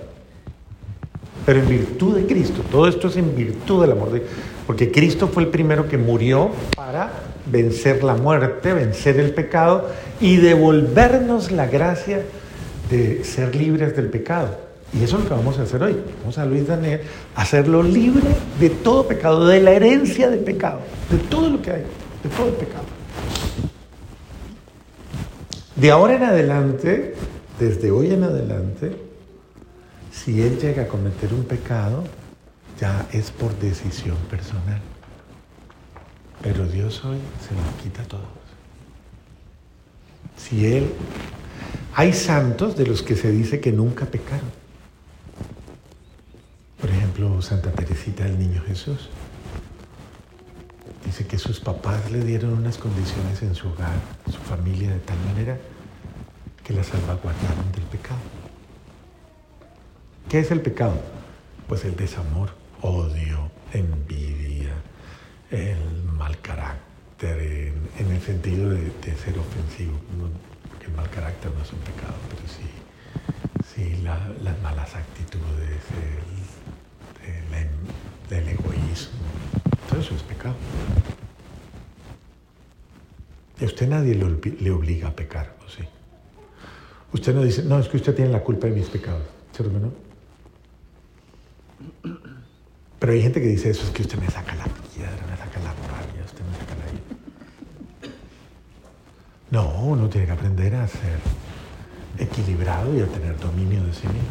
pero 1.47 1.61
en 1.61 1.69
virtud 1.69 2.17
de 2.17 2.27
Cristo. 2.27 2.63
Todo 2.71 2.89
esto 2.89 3.07
es 3.07 3.17
en 3.17 3.35
virtud 3.35 3.81
del 3.81 3.93
amor 3.93 4.11
de 4.11 4.23
porque 4.67 4.91
Cristo 4.91 5.29
fue 5.29 5.45
el 5.45 5.49
primero 5.49 5.89
que 5.89 5.97
murió 5.97 6.51
para 6.75 7.11
vencer 7.47 8.03
la 8.03 8.17
muerte, 8.17 8.73
vencer 8.73 9.21
el 9.21 9.31
pecado 9.31 9.89
y 10.21 10.37
devolvernos 10.37 11.53
la 11.53 11.69
gracia 11.69 12.23
de 12.91 13.23
ser 13.23 13.55
libres 13.55 13.95
del 13.95 14.09
pecado. 14.09 14.59
Y 14.93 15.05
eso 15.05 15.19
es 15.19 15.23
lo 15.23 15.29
que 15.29 15.35
vamos 15.37 15.59
a 15.61 15.63
hacer 15.63 15.81
hoy. 15.85 15.97
Vamos 16.23 16.37
a 16.39 16.45
Luis 16.45 16.67
Daniel 16.67 17.03
hacerlo 17.37 17.85
libre 17.85 18.27
de 18.59 18.71
todo 18.71 19.07
pecado, 19.07 19.47
de 19.47 19.61
la 19.61 19.71
herencia 19.71 20.29
del 20.29 20.41
pecado, 20.41 20.81
de 21.11 21.19
todo 21.19 21.49
lo 21.49 21.63
que 21.63 21.71
hay, 21.71 21.83
de 22.25 22.29
todo 22.37 22.49
el 22.49 22.55
pecado. 22.55 22.85
De 25.77 25.91
ahora 25.93 26.17
en 26.17 26.23
adelante, 26.25 27.15
desde 27.59 27.91
hoy 27.91 28.13
en 28.13 28.25
adelante, 28.25 28.97
si 30.13 30.43
él 30.43 30.59
llega 30.59 30.83
a 30.83 30.89
cometer 30.89 31.33
un 31.33 31.45
pecado, 31.45 32.05
ya 32.81 33.07
es 33.13 33.31
por 33.31 33.59
decisión 33.59 34.17
personal. 34.31 34.81
Pero 36.43 36.67
Dios 36.67 37.05
hoy 37.05 37.19
se 37.47 37.55
lo 37.55 37.83
quita 37.83 38.03
a 38.03 38.07
todos. 38.07 38.25
Si 40.37 40.67
él... 40.67 40.93
Hay 41.99 42.13
santos 42.13 42.77
de 42.77 42.87
los 42.87 43.01
que 43.01 43.17
se 43.17 43.31
dice 43.31 43.59
que 43.59 43.73
nunca 43.73 44.05
pecaron. 44.05 44.51
Por 46.79 46.91
ejemplo, 46.91 47.41
Santa 47.41 47.73
Teresita 47.73 48.25
del 48.25 48.39
Niño 48.39 48.63
Jesús. 48.67 49.09
Dice 51.07 51.27
que 51.27 51.39
sus 51.39 51.59
papás 51.59 52.11
le 52.13 52.23
dieron 52.23 52.53
unas 52.53 52.77
condiciones 52.77 53.41
en 53.41 53.55
su 53.55 53.69
hogar, 53.69 53.95
su 54.27 54.39
familia, 54.41 54.91
de 54.91 54.99
tal 54.99 55.17
manera 55.21 55.59
que 56.67 56.73
la 56.73 56.83
salvaguardaron 56.83 57.71
del 57.71 57.85
pecado. 57.85 58.19
¿Qué 60.29 60.41
es 60.41 60.51
el 60.51 60.61
pecado? 60.61 61.01
Pues 61.69 61.85
el 61.85 61.95
desamor, 61.95 62.51
odio, 62.83 63.51
envidia, 63.73 64.75
el 65.53 66.03
mal 66.03 66.41
carácter, 66.41 67.73
en, 67.99 68.11
el 68.11 68.21
sentido 68.21 68.71
de, 68.71 68.91
ser 69.17 69.39
ofensivo. 69.39 69.97
porque 70.69 70.87
el 70.87 70.93
mal 70.93 71.09
carácter 71.11 71.53
no 71.53 71.63
es 71.63 71.73
un 71.73 71.79
pecado, 71.81 72.15
pero 72.29 72.43
sí, 72.49 72.69
sí 73.73 74.03
las 74.03 74.61
malas 74.61 74.93
actitudes, 74.97 75.83
el, 78.31 78.49
egoísmo, 78.49 79.21
todo 79.89 80.01
eso 80.01 80.17
es 80.17 80.23
pecado. 80.23 80.57
Y 83.61 83.65
a 83.65 83.67
usted 83.67 83.89
nadie 83.89 84.15
le, 84.15 84.71
obliga 84.71 85.09
a 85.09 85.13
pecar, 85.13 85.55
¿o 85.65 85.71
sí? 85.71 85.85
Usted 87.13 87.35
no 87.35 87.43
dice, 87.43 87.63
no, 87.63 87.79
es 87.79 87.89
que 87.89 87.97
usted 87.97 88.15
tiene 88.15 88.31
la 88.31 88.43
culpa 88.43 88.67
de 88.67 88.75
mis 88.75 88.89
pecados, 88.89 89.23
¿cierto 89.55 89.79
no? 89.79 89.93
Pero 92.99 93.13
hay 93.13 93.23
gente 93.23 93.41
que 93.41 93.47
dice 93.49 93.71
eso, 93.71 93.85
es 93.85 93.91
que 93.91 94.03
usted 94.03 94.19
me 94.19 94.29
saca 94.29 94.55
la 94.55 94.65
piedra, 94.65 95.27
me 95.29 95.37
saca 95.37 95.61
la 95.61 95.73
rabia, 95.89 96.25
usted 96.25 96.45
me 96.45 96.59
saca 96.59 96.75
la 96.75 96.87
No, 99.51 99.83
uno 99.85 100.09
tiene 100.09 100.27
que 100.27 100.33
aprender 100.33 100.75
a 100.75 100.89
ser 100.89 101.19
equilibrado 102.19 102.97
y 102.97 103.01
a 103.01 103.07
tener 103.07 103.39
dominio 103.39 103.85
de 103.85 103.93
sí 103.93 104.07
mismo. 104.07 104.29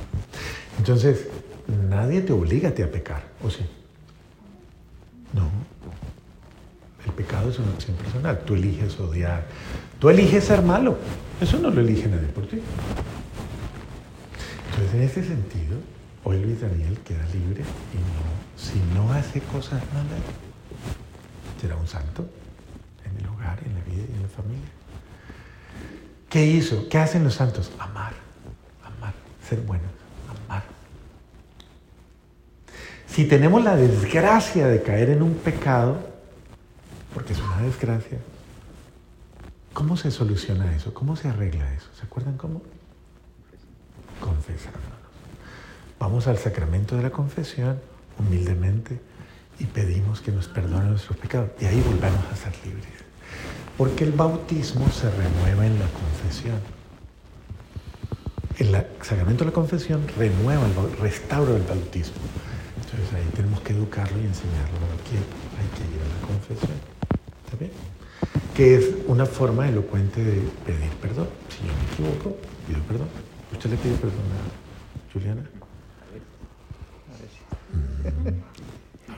Entonces, 0.77 1.27
nadie 1.89 2.21
te 2.21 2.33
obliga 2.33 2.69
a 2.69 2.71
ti 2.73 2.81
a 2.81 2.91
pecar, 2.91 3.23
¿o 3.43 3.49
sí? 3.49 3.65
No. 5.33 5.49
El 7.05 7.11
pecado 7.11 7.49
es 7.49 7.59
una 7.59 7.71
opción 7.71 7.95
personal. 7.97 8.39
Tú 8.45 8.55
eliges 8.55 8.99
odiar. 8.99 9.45
Tú 9.99 10.09
eliges 10.09 10.43
ser 10.43 10.61
malo. 10.61 10.97
Eso 11.39 11.59
no 11.59 11.69
lo 11.69 11.81
elige 11.81 12.07
nadie 12.07 12.27
por 12.27 12.47
ti. 12.47 12.59
Entonces, 14.69 14.93
en 14.95 15.01
ese 15.01 15.23
sentido, 15.23 15.77
hoy 16.23 16.41
Luis 16.41 16.61
Daniel 16.61 16.97
queda 17.05 17.23
libre 17.31 17.61
y 17.93 17.97
no, 17.97 18.57
si 18.57 18.79
no 18.93 19.13
hace 19.13 19.39
cosas 19.41 19.81
malas, 19.93 20.19
será 21.61 21.75
un 21.75 21.87
santo 21.87 22.27
en 23.05 23.17
el 23.17 23.27
hogar, 23.27 23.59
en 23.65 23.73
la 23.73 23.81
vida 23.81 24.03
y 24.11 24.15
en 24.15 24.21
la 24.23 24.27
familia. 24.27 24.69
¿Qué 26.29 26.45
hizo? 26.45 26.89
¿Qué 26.89 26.97
hacen 26.97 27.23
los 27.23 27.35
santos? 27.35 27.71
Amar, 27.79 28.13
amar, 28.83 29.13
ser 29.47 29.61
buenos, 29.61 29.91
amar. 30.45 30.63
Si 33.07 33.25
tenemos 33.25 33.63
la 33.63 33.77
desgracia 33.77 34.67
de 34.67 34.81
caer 34.81 35.11
en 35.11 35.21
un 35.21 35.35
pecado, 35.35 36.14
porque 37.15 37.31
es 37.31 37.39
una 37.39 37.61
desgracia, 37.61 38.17
¿cómo 39.73 39.95
se 39.95 40.11
soluciona 40.11 40.75
eso? 40.75 40.93
¿Cómo 40.93 41.15
se 41.15 41.29
arregla 41.29 41.73
eso? 41.73 41.87
¿Se 41.97 42.05
acuerdan 42.05 42.35
cómo? 42.35 42.61
Confesándonos. 44.19 44.83
Vamos 45.97 46.27
al 46.27 46.37
sacramento 46.37 46.97
de 46.97 47.03
la 47.03 47.11
confesión 47.11 47.79
humildemente 48.19 48.99
y 49.59 49.63
pedimos 49.63 50.19
que 50.19 50.33
nos 50.33 50.49
perdone 50.49 50.89
nuestros 50.89 51.17
pecados. 51.17 51.51
Y 51.61 51.65
ahí 51.65 51.81
volvamos 51.87 52.25
a 52.33 52.35
ser 52.35 52.53
libres. 52.65 53.05
Porque 53.77 54.03
el 54.03 54.11
bautismo 54.11 54.89
se 54.89 55.09
renueva 55.09 55.65
en 55.65 55.79
la 55.79 55.87
confesión. 55.87 56.59
El 58.57 58.71
sacramento 59.01 59.45
de 59.45 59.51
la 59.51 59.55
confesión 59.55 60.05
renueva, 60.17 60.67
restaura 60.99 61.55
el 61.55 61.63
bautismo. 61.63 62.17
Entonces 62.75 63.13
ahí 63.13 63.29
tenemos 63.33 63.61
que 63.61 63.71
educarlo 63.71 64.17
y 64.17 64.25
enseñarlo 64.25 64.79
que 65.09 65.15
hay 65.15 65.69
que 65.77 65.95
ir 65.95 66.01
a 66.01 66.19
la 66.19 66.27
confesión. 66.27 66.94
Que 68.55 68.75
es 68.75 68.95
una 69.07 69.25
forma 69.25 69.67
elocuente 69.67 70.23
de 70.23 70.39
pedir 70.65 70.89
perdón. 71.01 71.27
Si 71.49 71.67
yo 71.67 71.73
me 71.73 71.83
equivoco, 72.09 72.37
pido 72.65 72.79
perdón. 72.83 73.07
¿Usted 73.51 73.69
le 73.69 73.77
pide 73.77 73.95
perdón 73.95 74.19
a 74.31 75.11
Juliana? 75.13 75.43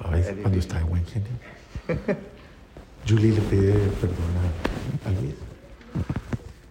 A 0.03 0.10
veces 0.10 0.36
cuando 0.41 0.60
está 0.60 0.79
en 0.79 0.89
buen 0.89 1.06
genio. 1.06 1.29
Julie 3.08 3.32
le 3.32 3.41
pide 3.41 3.74
perdón 4.01 4.34
a, 5.06 5.12
Luis. 5.22 5.36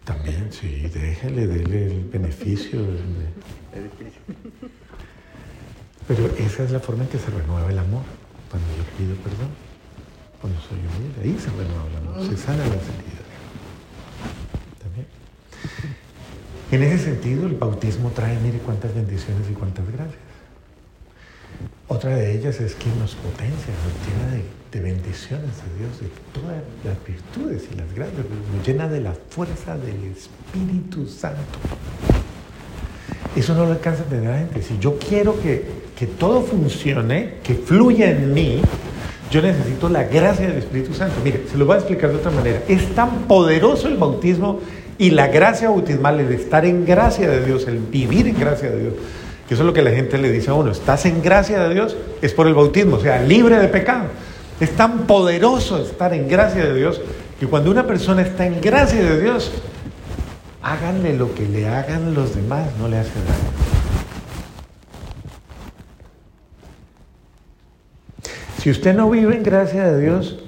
También, 0.05 0.53
sí, 0.53 0.89
déjele, 0.93 1.47
déle 1.47 1.87
el 1.87 2.05
beneficio. 2.05 2.81
Pero 6.09 6.27
esa 6.37 6.65
es 6.65 6.71
la 6.71 6.81
forma 6.81 7.05
en 7.05 7.11
que 7.11 7.19
se 7.19 7.31
renueva 7.31 7.71
el 7.71 7.79
amor. 7.79 8.03
Cuando 8.51 8.69
yo 8.77 8.85
pido 8.97 9.15
perdón, 9.17 9.49
cuando 10.40 10.61
soy 10.61 10.78
humilde, 10.78 11.21
ahí 11.23 11.38
se 11.38 11.50
renueva 11.50 11.87
el 11.90 11.97
amor, 11.97 12.28
se 12.28 12.37
sana 12.37 12.64
las 12.64 12.73
heridas. 12.73 13.26
También. 14.83 15.07
En 16.71 16.83
ese 16.83 17.05
sentido, 17.05 17.47
el 17.47 17.55
bautismo 17.55 18.11
trae, 18.11 18.38
mire 18.40 18.59
cuántas 18.59 18.95
bendiciones 18.95 19.49
y 19.50 19.55
cuántas 19.55 19.87
gracias. 19.90 20.26
Otra 21.88 22.16
de 22.16 22.35
ellas 22.35 22.61
es 22.61 22.75
que 22.75 22.88
nos 22.99 23.14
potencia, 23.14 23.73
nos 23.85 23.95
llena 24.07 24.43
de, 24.43 24.57
bendiciones 24.76 25.50
de 25.57 25.78
Dios, 25.78 26.00
de 26.00 26.09
todas 26.35 26.62
las 26.85 27.02
virtudes 27.07 27.66
y 27.73 27.76
las 27.76 27.90
grandes, 27.95 28.26
nos 28.55 28.66
llena 28.66 28.88
de 28.88 29.00
la 29.00 29.14
fuerza 29.31 29.78
del 29.78 30.12
Espíritu 30.12 31.07
Santo. 31.07 31.59
Eso 33.35 33.55
no 33.55 33.64
lo 33.64 33.73
alcanza 33.73 34.02
a 34.02 34.07
tener 34.07 34.37
gente. 34.37 34.62
Si 34.62 34.78
yo 34.78 34.99
quiero 34.99 35.40
que, 35.40 35.64
que 35.97 36.07
todo 36.07 36.43
funcione, 36.43 37.37
que 37.43 37.55
fluya 37.55 38.11
en 38.11 38.35
mí, 38.35 38.61
yo 39.30 39.42
necesito 39.42 39.88
la 39.88 40.04
gracia 40.04 40.49
del 40.49 40.59
Espíritu 40.59 40.95
Santo. 40.95 41.16
Mire, 41.25 41.42
se 41.50 41.59
lo 41.59 41.66
voy 41.66 41.75
a 41.75 41.78
explicar 41.78 42.11
de 42.11 42.16
otra 42.16 42.30
manera. 42.30 42.62
Es 42.68 42.95
tan 42.95 43.25
poderoso 43.28 43.88
el 43.88 43.97
bautismo 43.97 44.61
y 44.99 45.11
la 45.11 45.28
gracia 45.28 45.68
bautismal, 45.68 46.21
el 46.21 46.33
estar 46.33 46.64
en 46.64 46.85
gracia 46.85 47.28
de 47.28 47.45
Dios, 47.45 47.66
el 47.68 47.78
vivir 47.78 48.28
en 48.28 48.38
gracia 48.38 48.71
de 48.71 48.80
Dios 48.80 48.95
que 49.47 49.54
eso 49.54 49.62
es 49.62 49.66
lo 49.66 49.73
que 49.73 49.83
la 49.83 49.92
gente 49.92 50.18
le 50.18 50.30
dice 50.30 50.50
a 50.50 50.54
uno, 50.54 50.73
estás 50.73 51.06
en 51.06 51.23
gracia 51.23 51.61
de 51.61 51.73
Dios, 51.73 51.97
es 52.21 52.33
por 52.33 52.49
el 52.49 52.54
bautismo, 52.54 52.97
o 52.97 53.00
sea, 53.00 53.23
libre 53.23 53.59
de 53.59 53.68
pecado. 53.68 54.06
Es 54.59 54.71
tan 54.73 55.06
poderoso 55.06 55.80
estar 55.83 56.12
en 56.14 56.28
gracia 56.28 56.64
de 56.64 56.75
Dios 56.75 57.00
que 57.38 57.47
cuando 57.47 57.71
una 57.71 57.87
persona 57.87 58.23
está 58.23 58.47
en 58.47 58.61
gracia 58.61 59.02
de 59.02 59.21
Dios, 59.21 59.52
háganle 60.62 61.17
lo 61.17 61.32
que 61.34 61.47
le 61.47 61.69
hagan 61.69 62.15
los 62.15 62.34
demás, 62.34 62.67
no 62.80 62.89
le 62.89 62.99
hace 62.99 63.10
daño. 63.10 63.75
Si 68.67 68.71
usted 68.71 68.97
no 68.97 69.09
vive 69.09 69.37
en 69.37 69.45
gracia 69.45 69.93
de 69.93 70.02
Dios, 70.02 70.41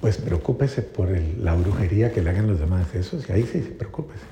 pues 0.00 0.16
preocúpese 0.16 0.82
por 0.82 1.08
la 1.38 1.54
brujería 1.54 2.12
que 2.12 2.20
le 2.20 2.30
hagan 2.30 2.48
los 2.48 2.58
demás. 2.58 2.92
Eso 2.96 3.20
sí, 3.20 3.30
ahí 3.30 3.44
sí, 3.44 3.60
preocúpese. 3.60 4.24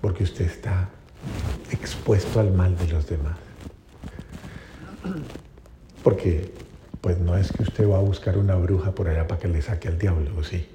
Porque 0.00 0.22
usted 0.22 0.44
está 0.44 0.88
expuesto 1.72 2.38
al 2.38 2.52
mal 2.52 2.78
de 2.78 2.86
los 2.86 3.08
demás. 3.08 3.36
Porque, 6.04 6.52
pues 7.00 7.18
no 7.18 7.36
es 7.36 7.50
que 7.50 7.64
usted 7.64 7.88
va 7.88 7.96
a 7.96 8.02
buscar 8.02 8.38
una 8.38 8.54
bruja 8.54 8.92
por 8.92 9.08
allá 9.08 9.26
para 9.26 9.40
que 9.40 9.48
le 9.48 9.62
saque 9.62 9.88
al 9.88 9.98
diablo, 9.98 10.30
¿o 10.38 10.44
sí? 10.44 10.68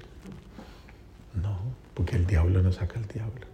No, 1.42 1.56
porque 1.94 2.16
el 2.16 2.26
diablo 2.26 2.62
no 2.62 2.72
saca 2.72 2.98
al 2.98 3.08
diablo. 3.08 3.46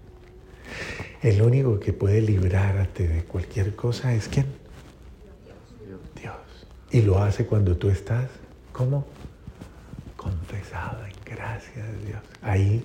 El 1.23 1.41
único 1.43 1.79
que 1.79 1.93
puede 1.93 2.21
librarte 2.21 3.07
de 3.07 3.23
cualquier 3.23 3.77
cosa 3.77 4.15
es 4.15 4.27
quién? 4.27 4.64
Y 6.95 7.03
lo 7.03 7.19
hace 7.19 7.45
cuando 7.45 7.77
tú 7.77 7.89
estás, 7.89 8.27
¿cómo? 8.71 9.05
Confesado 10.17 11.05
en 11.05 11.37
gracia 11.37 11.83
de 11.83 12.07
Dios. 12.07 12.21
Ahí 12.41 12.85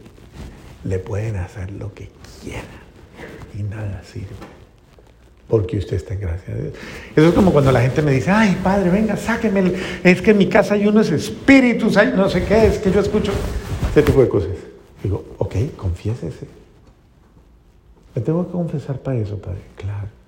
le 0.84 0.98
pueden 0.98 1.36
hacer 1.36 1.69
lo 1.74 1.93
que 1.93 2.10
quieran 2.41 2.65
y 3.56 3.62
nada 3.62 4.02
sirve. 4.04 4.34
Porque 5.48 5.78
usted 5.78 5.98
está 5.98 6.15
en 6.15 6.22
gracia 6.22 6.56
de 6.56 6.62
Dios. 6.63 6.74
Eso 7.15 7.28
es 7.28 7.36
como 7.36 7.52
cuando 7.52 7.72
la 7.72 7.82
gente 7.82 8.02
me 8.02 8.12
dice, 8.12 8.32
ay 8.32 8.58
padre, 8.63 8.89
venga, 8.89 9.15
sáqueme, 9.15 9.74
es 10.04 10.24
que 10.24 10.32
en 10.32 10.39
mi 10.39 10.50
casa 10.50 10.74
hay 10.74 10.88
unos 10.88 11.12
espíritus, 11.12 11.95
no 12.15 12.28
sé 12.32 12.45
qué, 12.45 12.65
es 12.65 12.80
que 12.80 12.91
yo 12.91 13.02
escucho 13.02 13.32
ese 13.91 14.02
tipo 14.02 14.24
de 14.24 14.28
cosas. 14.28 14.50
Digo, 15.04 15.24
ok, 15.38 15.56
confiésese. 15.78 16.48
Me 18.15 18.24
tengo 18.24 18.48
que 18.48 18.54
confesar 18.54 18.98
para 18.98 19.19
eso, 19.19 19.38
padre. 19.38 19.62
Claro. 19.76 20.19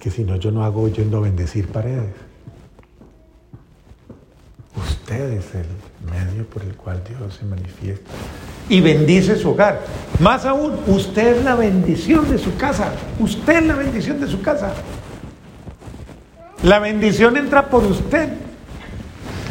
Que 0.00 0.10
si 0.10 0.24
no, 0.24 0.36
yo 0.36 0.50
no 0.50 0.64
hago 0.64 0.88
yendo 0.88 1.18
a 1.18 1.20
bendecir 1.20 1.68
paredes. 1.68 2.14
Usted 4.76 5.32
es 5.32 5.54
el 5.54 5.66
medio 6.10 6.46
por 6.46 6.62
el 6.62 6.74
cual 6.74 7.02
Dios 7.06 7.34
se 7.34 7.44
manifiesta 7.44 8.10
y 8.70 8.80
bendice 8.80 9.36
su 9.36 9.50
hogar. 9.50 9.80
Más 10.20 10.46
aún, 10.46 10.78
usted 10.86 11.38
es 11.38 11.44
la 11.44 11.56
bendición 11.56 12.30
de 12.30 12.38
su 12.38 12.56
casa. 12.56 12.92
Usted 13.18 13.58
es 13.58 13.66
la 13.66 13.74
bendición 13.74 14.20
de 14.20 14.28
su 14.28 14.40
casa. 14.40 14.72
La 16.62 16.78
bendición 16.78 17.36
entra 17.36 17.68
por 17.68 17.84
usted. 17.84 18.28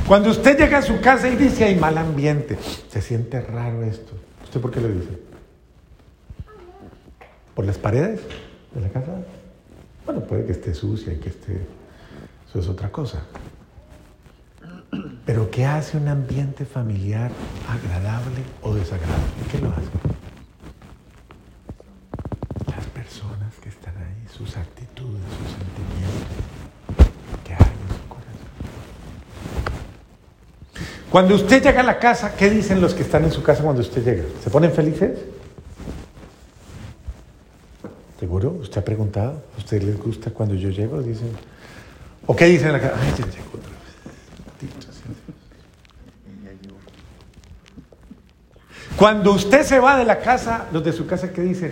Cuando 0.08 0.32
usted 0.32 0.58
llega 0.58 0.80
a 0.80 0.82
su 0.82 1.02
casa 1.02 1.28
y 1.28 1.36
dice, 1.36 1.66
hay 1.66 1.76
mal 1.76 1.98
ambiente, 1.98 2.58
se 2.90 3.02
siente 3.02 3.42
raro 3.42 3.84
esto. 3.84 4.14
¿Usted 4.44 4.62
por 4.62 4.72
qué 4.72 4.80
lo 4.80 4.88
dice? 4.88 5.20
¿Por 7.54 7.66
las 7.66 7.78
paredes 7.78 8.22
de 8.74 8.82
la 8.82 8.90
casa? 8.90 9.12
Bueno, 10.12 10.26
puede 10.26 10.44
que 10.44 10.54
esté 10.54 10.74
sucia 10.74 11.14
y 11.14 11.18
que 11.18 11.30
esté... 11.30 11.68
Eso 12.50 12.58
es 12.58 12.68
otra 12.68 12.92
cosa. 12.92 13.22
Pero 15.24 15.52
¿qué 15.52 15.68
hace 15.68 15.98
un 15.98 16.08
ambiente 16.08 16.66
familiar 16.66 17.30
agradable 17.70 18.42
o 18.64 18.74
desagradable? 18.74 19.28
¿Qué 19.52 19.60
lo 19.60 19.70
hace? 19.70 19.92
Las 22.76 22.88
personas 22.88 23.54
que 23.62 23.70
están 23.70 23.94
ahí, 23.98 24.28
sus 24.36 24.58
actitudes, 24.58 25.22
sus 25.38 25.52
sentimientos, 25.52 26.26
¿qué 27.44 27.54
hay 27.54 27.60
en 27.60 27.96
su 27.96 28.08
corazón? 28.10 28.34
Cuando 31.12 31.36
usted 31.36 31.62
llega 31.62 31.82
a 31.82 31.84
la 31.84 32.00
casa, 32.00 32.36
¿qué 32.36 32.50
dicen 32.50 32.82
los 32.82 32.96
que 32.96 33.04
están 33.04 33.26
en 33.26 33.32
su 33.32 33.44
casa 33.44 33.62
cuando 33.62 33.84
usted 33.84 34.04
llega? 34.04 34.24
¿Se 34.44 34.50
ponen 34.50 34.72
felices? 34.72 35.20
¿Seguro? 38.20 38.52
¿Usted 38.52 38.82
ha 38.82 38.84
preguntado? 38.84 39.42
¿A 39.56 39.58
usted 39.58 39.82
les 39.82 39.98
gusta 39.98 40.32
cuando 40.32 40.54
yo 40.54 40.70
llego? 40.70 41.02
Dicen. 41.02 41.32
¿O 42.26 42.36
qué 42.36 42.46
dicen 42.46 42.74
casa? 42.74 42.96
Ay, 43.00 43.12
ya 43.12 43.26
llegó 43.26 43.58
otra 43.58 43.70
vez. 43.70 43.80
Cuando 48.98 49.32
usted 49.32 49.64
se 49.64 49.80
va 49.80 49.98
de 49.98 50.04
la 50.04 50.20
casa, 50.20 50.68
los 50.74 50.84
de 50.84 50.92
su 50.92 51.08
casa 51.08 51.32
que 51.32 51.42
dicen, 51.42 51.72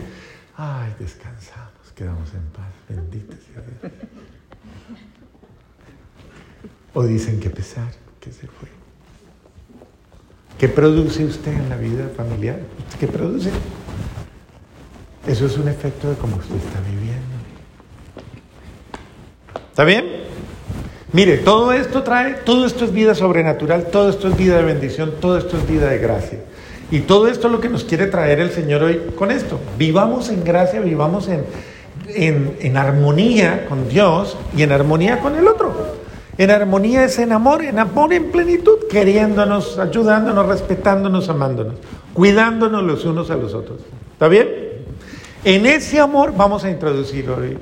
ay, 0.56 0.96
descansamos, 0.98 1.92
quedamos 1.94 2.34
en 2.34 2.44
paz, 2.54 2.72
bendito 2.88 3.34
sea 3.34 3.62
Dios. 3.62 3.92
O 6.94 7.04
dicen 7.04 7.42
que 7.42 7.50
pesar, 7.50 7.92
que 8.22 8.32
se 8.32 8.48
fue. 8.48 8.70
¿Qué 10.58 10.70
produce 10.70 11.26
usted 11.26 11.52
en 11.52 11.68
la 11.68 11.76
vida 11.76 12.10
familiar? 12.16 12.60
¿Qué 12.98 13.08
produce? 13.08 13.52
Eso 15.28 15.46
es 15.46 15.58
un 15.58 15.68
efecto 15.68 16.10
de 16.10 16.16
cómo 16.16 16.38
usted 16.38 16.56
está 16.56 16.80
viviendo. 16.90 17.18
¿Está 19.70 19.84
bien? 19.84 20.06
Mire, 21.12 21.38
todo 21.38 21.74
esto 21.74 22.04
trae, 22.04 22.34
todo 22.46 22.66
esto 22.66 22.86
es 22.86 22.94
vida 22.94 23.14
sobrenatural, 23.14 23.88
todo 23.88 24.10
esto 24.10 24.30
es 24.30 24.38
vida 24.38 24.58
de 24.58 24.64
bendición, 24.64 25.14
todo 25.20 25.38
esto 25.38 25.58
es 25.58 25.68
vida 25.68 25.90
de 25.90 25.98
gracia. 25.98 26.40
Y 26.92 27.02
todo 27.02 27.28
esto 27.28 27.48
es 27.48 27.54
lo 27.54 27.60
que 27.60 27.70
nos 27.70 27.84
quiere 27.84 28.08
traer 28.08 28.40
el 28.40 28.52
Señor 28.52 28.84
hoy 28.84 29.02
con 29.16 29.32
esto. 29.32 29.60
Vivamos 29.78 30.30
en 30.30 30.44
gracia, 30.46 30.80
vivamos 30.80 31.28
en, 31.28 31.44
en, 32.60 32.78
armonía 32.78 33.66
con 33.68 33.90
Dios 33.90 34.38
y 34.56 34.64
en 34.64 34.72
armonía 34.72 35.20
con 35.20 35.36
el 35.36 35.48
otro. 35.48 35.74
En 36.38 36.52
armonía 36.52 37.04
es 37.04 37.20
en 37.20 37.34
amor, 37.34 37.64
en 37.64 37.80
amor 37.80 38.14
en 38.14 38.32
plenitud, 38.32 38.88
queriéndonos, 38.90 39.78
ayudándonos, 39.80 40.46
respetándonos, 40.46 41.28
amándonos, 41.30 41.76
cuidándonos 42.14 42.84
los 42.84 43.06
unos 43.06 43.30
a 43.32 43.36
los 43.36 43.54
otros. 43.54 43.80
¿Está 44.14 44.28
bien? 44.28 44.67
En 45.48 45.66
ese 45.66 45.98
amor 46.02 46.36
vamos 46.36 46.66
a 46.66 46.70
introducir 46.70 47.30
hoy 47.30 47.58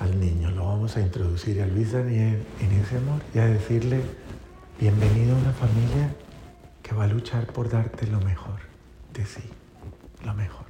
al 0.00 0.18
niño, 0.18 0.50
lo 0.50 0.64
vamos 0.64 0.96
a 0.96 1.02
introducir 1.02 1.60
a 1.60 1.66
Luis 1.66 1.92
Daniel 1.92 2.42
en 2.58 2.72
ese 2.72 2.96
amor 2.96 3.20
y 3.34 3.38
a 3.38 3.44
decirle, 3.44 4.00
bienvenido 4.80 5.36
a 5.36 5.38
una 5.38 5.52
familia 5.52 6.14
que 6.82 6.94
va 6.94 7.04
a 7.04 7.06
luchar 7.06 7.46
por 7.48 7.68
darte 7.68 8.06
lo 8.06 8.18
mejor 8.22 8.60
de 9.12 9.26
sí, 9.26 9.42
lo 10.24 10.32
mejor. 10.32 10.64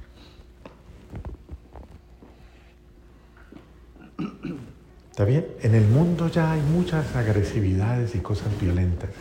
¿Está 5.11 5.23
bien? 5.23 5.47
En 5.61 5.75
el 5.75 5.87
mundo 5.87 6.27
ya 6.27 6.51
hay 6.51 6.61
muchas 6.61 7.15
agresividades 7.15 8.15
y 8.15 8.19
cosas 8.19 8.49
violentas. 8.59 9.11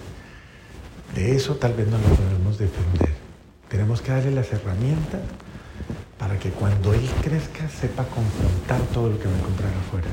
De 1.15 1.37
eso 1.37 1.55
tal 1.55 1.75
vez 1.75 1.87
no 1.87 1.99
lo 1.99 2.17
podemos 2.17 2.59
defender. 2.59 3.11
Tenemos 3.69 4.03
que 4.03 4.11
darle 4.11 4.33
las 4.33 4.53
herramientas 4.53 5.21
para 6.27 6.41
que 6.41 6.51
cuando 6.51 6.93
él 6.93 7.09
crezca 7.23 7.69
sepa 7.69 8.03
confrontar 8.07 8.81
todo 8.93 9.11
lo 9.11 9.17
que 9.17 9.29
va 9.29 9.33
a 9.33 9.39
encontrar 9.39 9.73
afuera. 9.75 10.09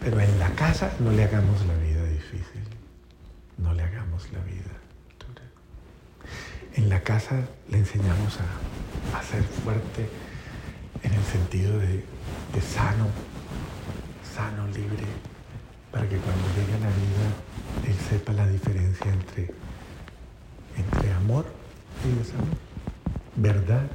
Pero 0.00 0.18
en 0.18 0.38
la 0.38 0.48
casa 0.52 0.94
no 0.98 1.12
le 1.12 1.24
hagamos 1.24 1.60
la 1.66 1.74
vida 1.74 2.02
difícil. 2.04 2.62
No 3.58 3.74
le 3.74 3.82
hagamos 3.82 4.32
la 4.32 4.38
vida 4.44 4.72
dura. 5.20 5.42
En 6.76 6.88
la 6.88 7.02
casa 7.02 7.36
le 7.68 7.78
enseñamos 7.80 8.38
a, 8.40 9.22
ser 9.22 9.42
fuerte 9.42 10.08
en 11.02 11.12
el 11.12 11.24
sentido 11.24 11.78
de 11.78 12.02
sano, 12.62 13.08
sano, 14.34 14.66
libre, 14.68 15.04
para 15.92 16.08
que 16.08 16.16
cuando 16.16 16.44
llegue 16.56 16.74
a 16.76 16.80
la 16.80 16.94
vida 16.96 17.26
él 17.86 17.96
sepa 18.08 18.32
la 18.32 18.46
diferencia 18.46 19.12
entre, 19.12 19.50
entre 20.78 21.12
amor 21.12 21.44
y 22.06 22.18
desamor, 22.18 22.56
verdad 23.36 23.86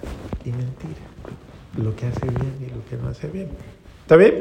mentira, 0.51 1.01
lo 1.77 1.95
que 1.95 2.05
hace 2.07 2.27
bien 2.27 2.55
y 2.61 2.73
lo 2.73 2.85
que 2.89 2.97
no 2.97 3.09
hace 3.09 3.27
bien. 3.27 3.49
¿Está 4.01 4.15
bien? 4.15 4.33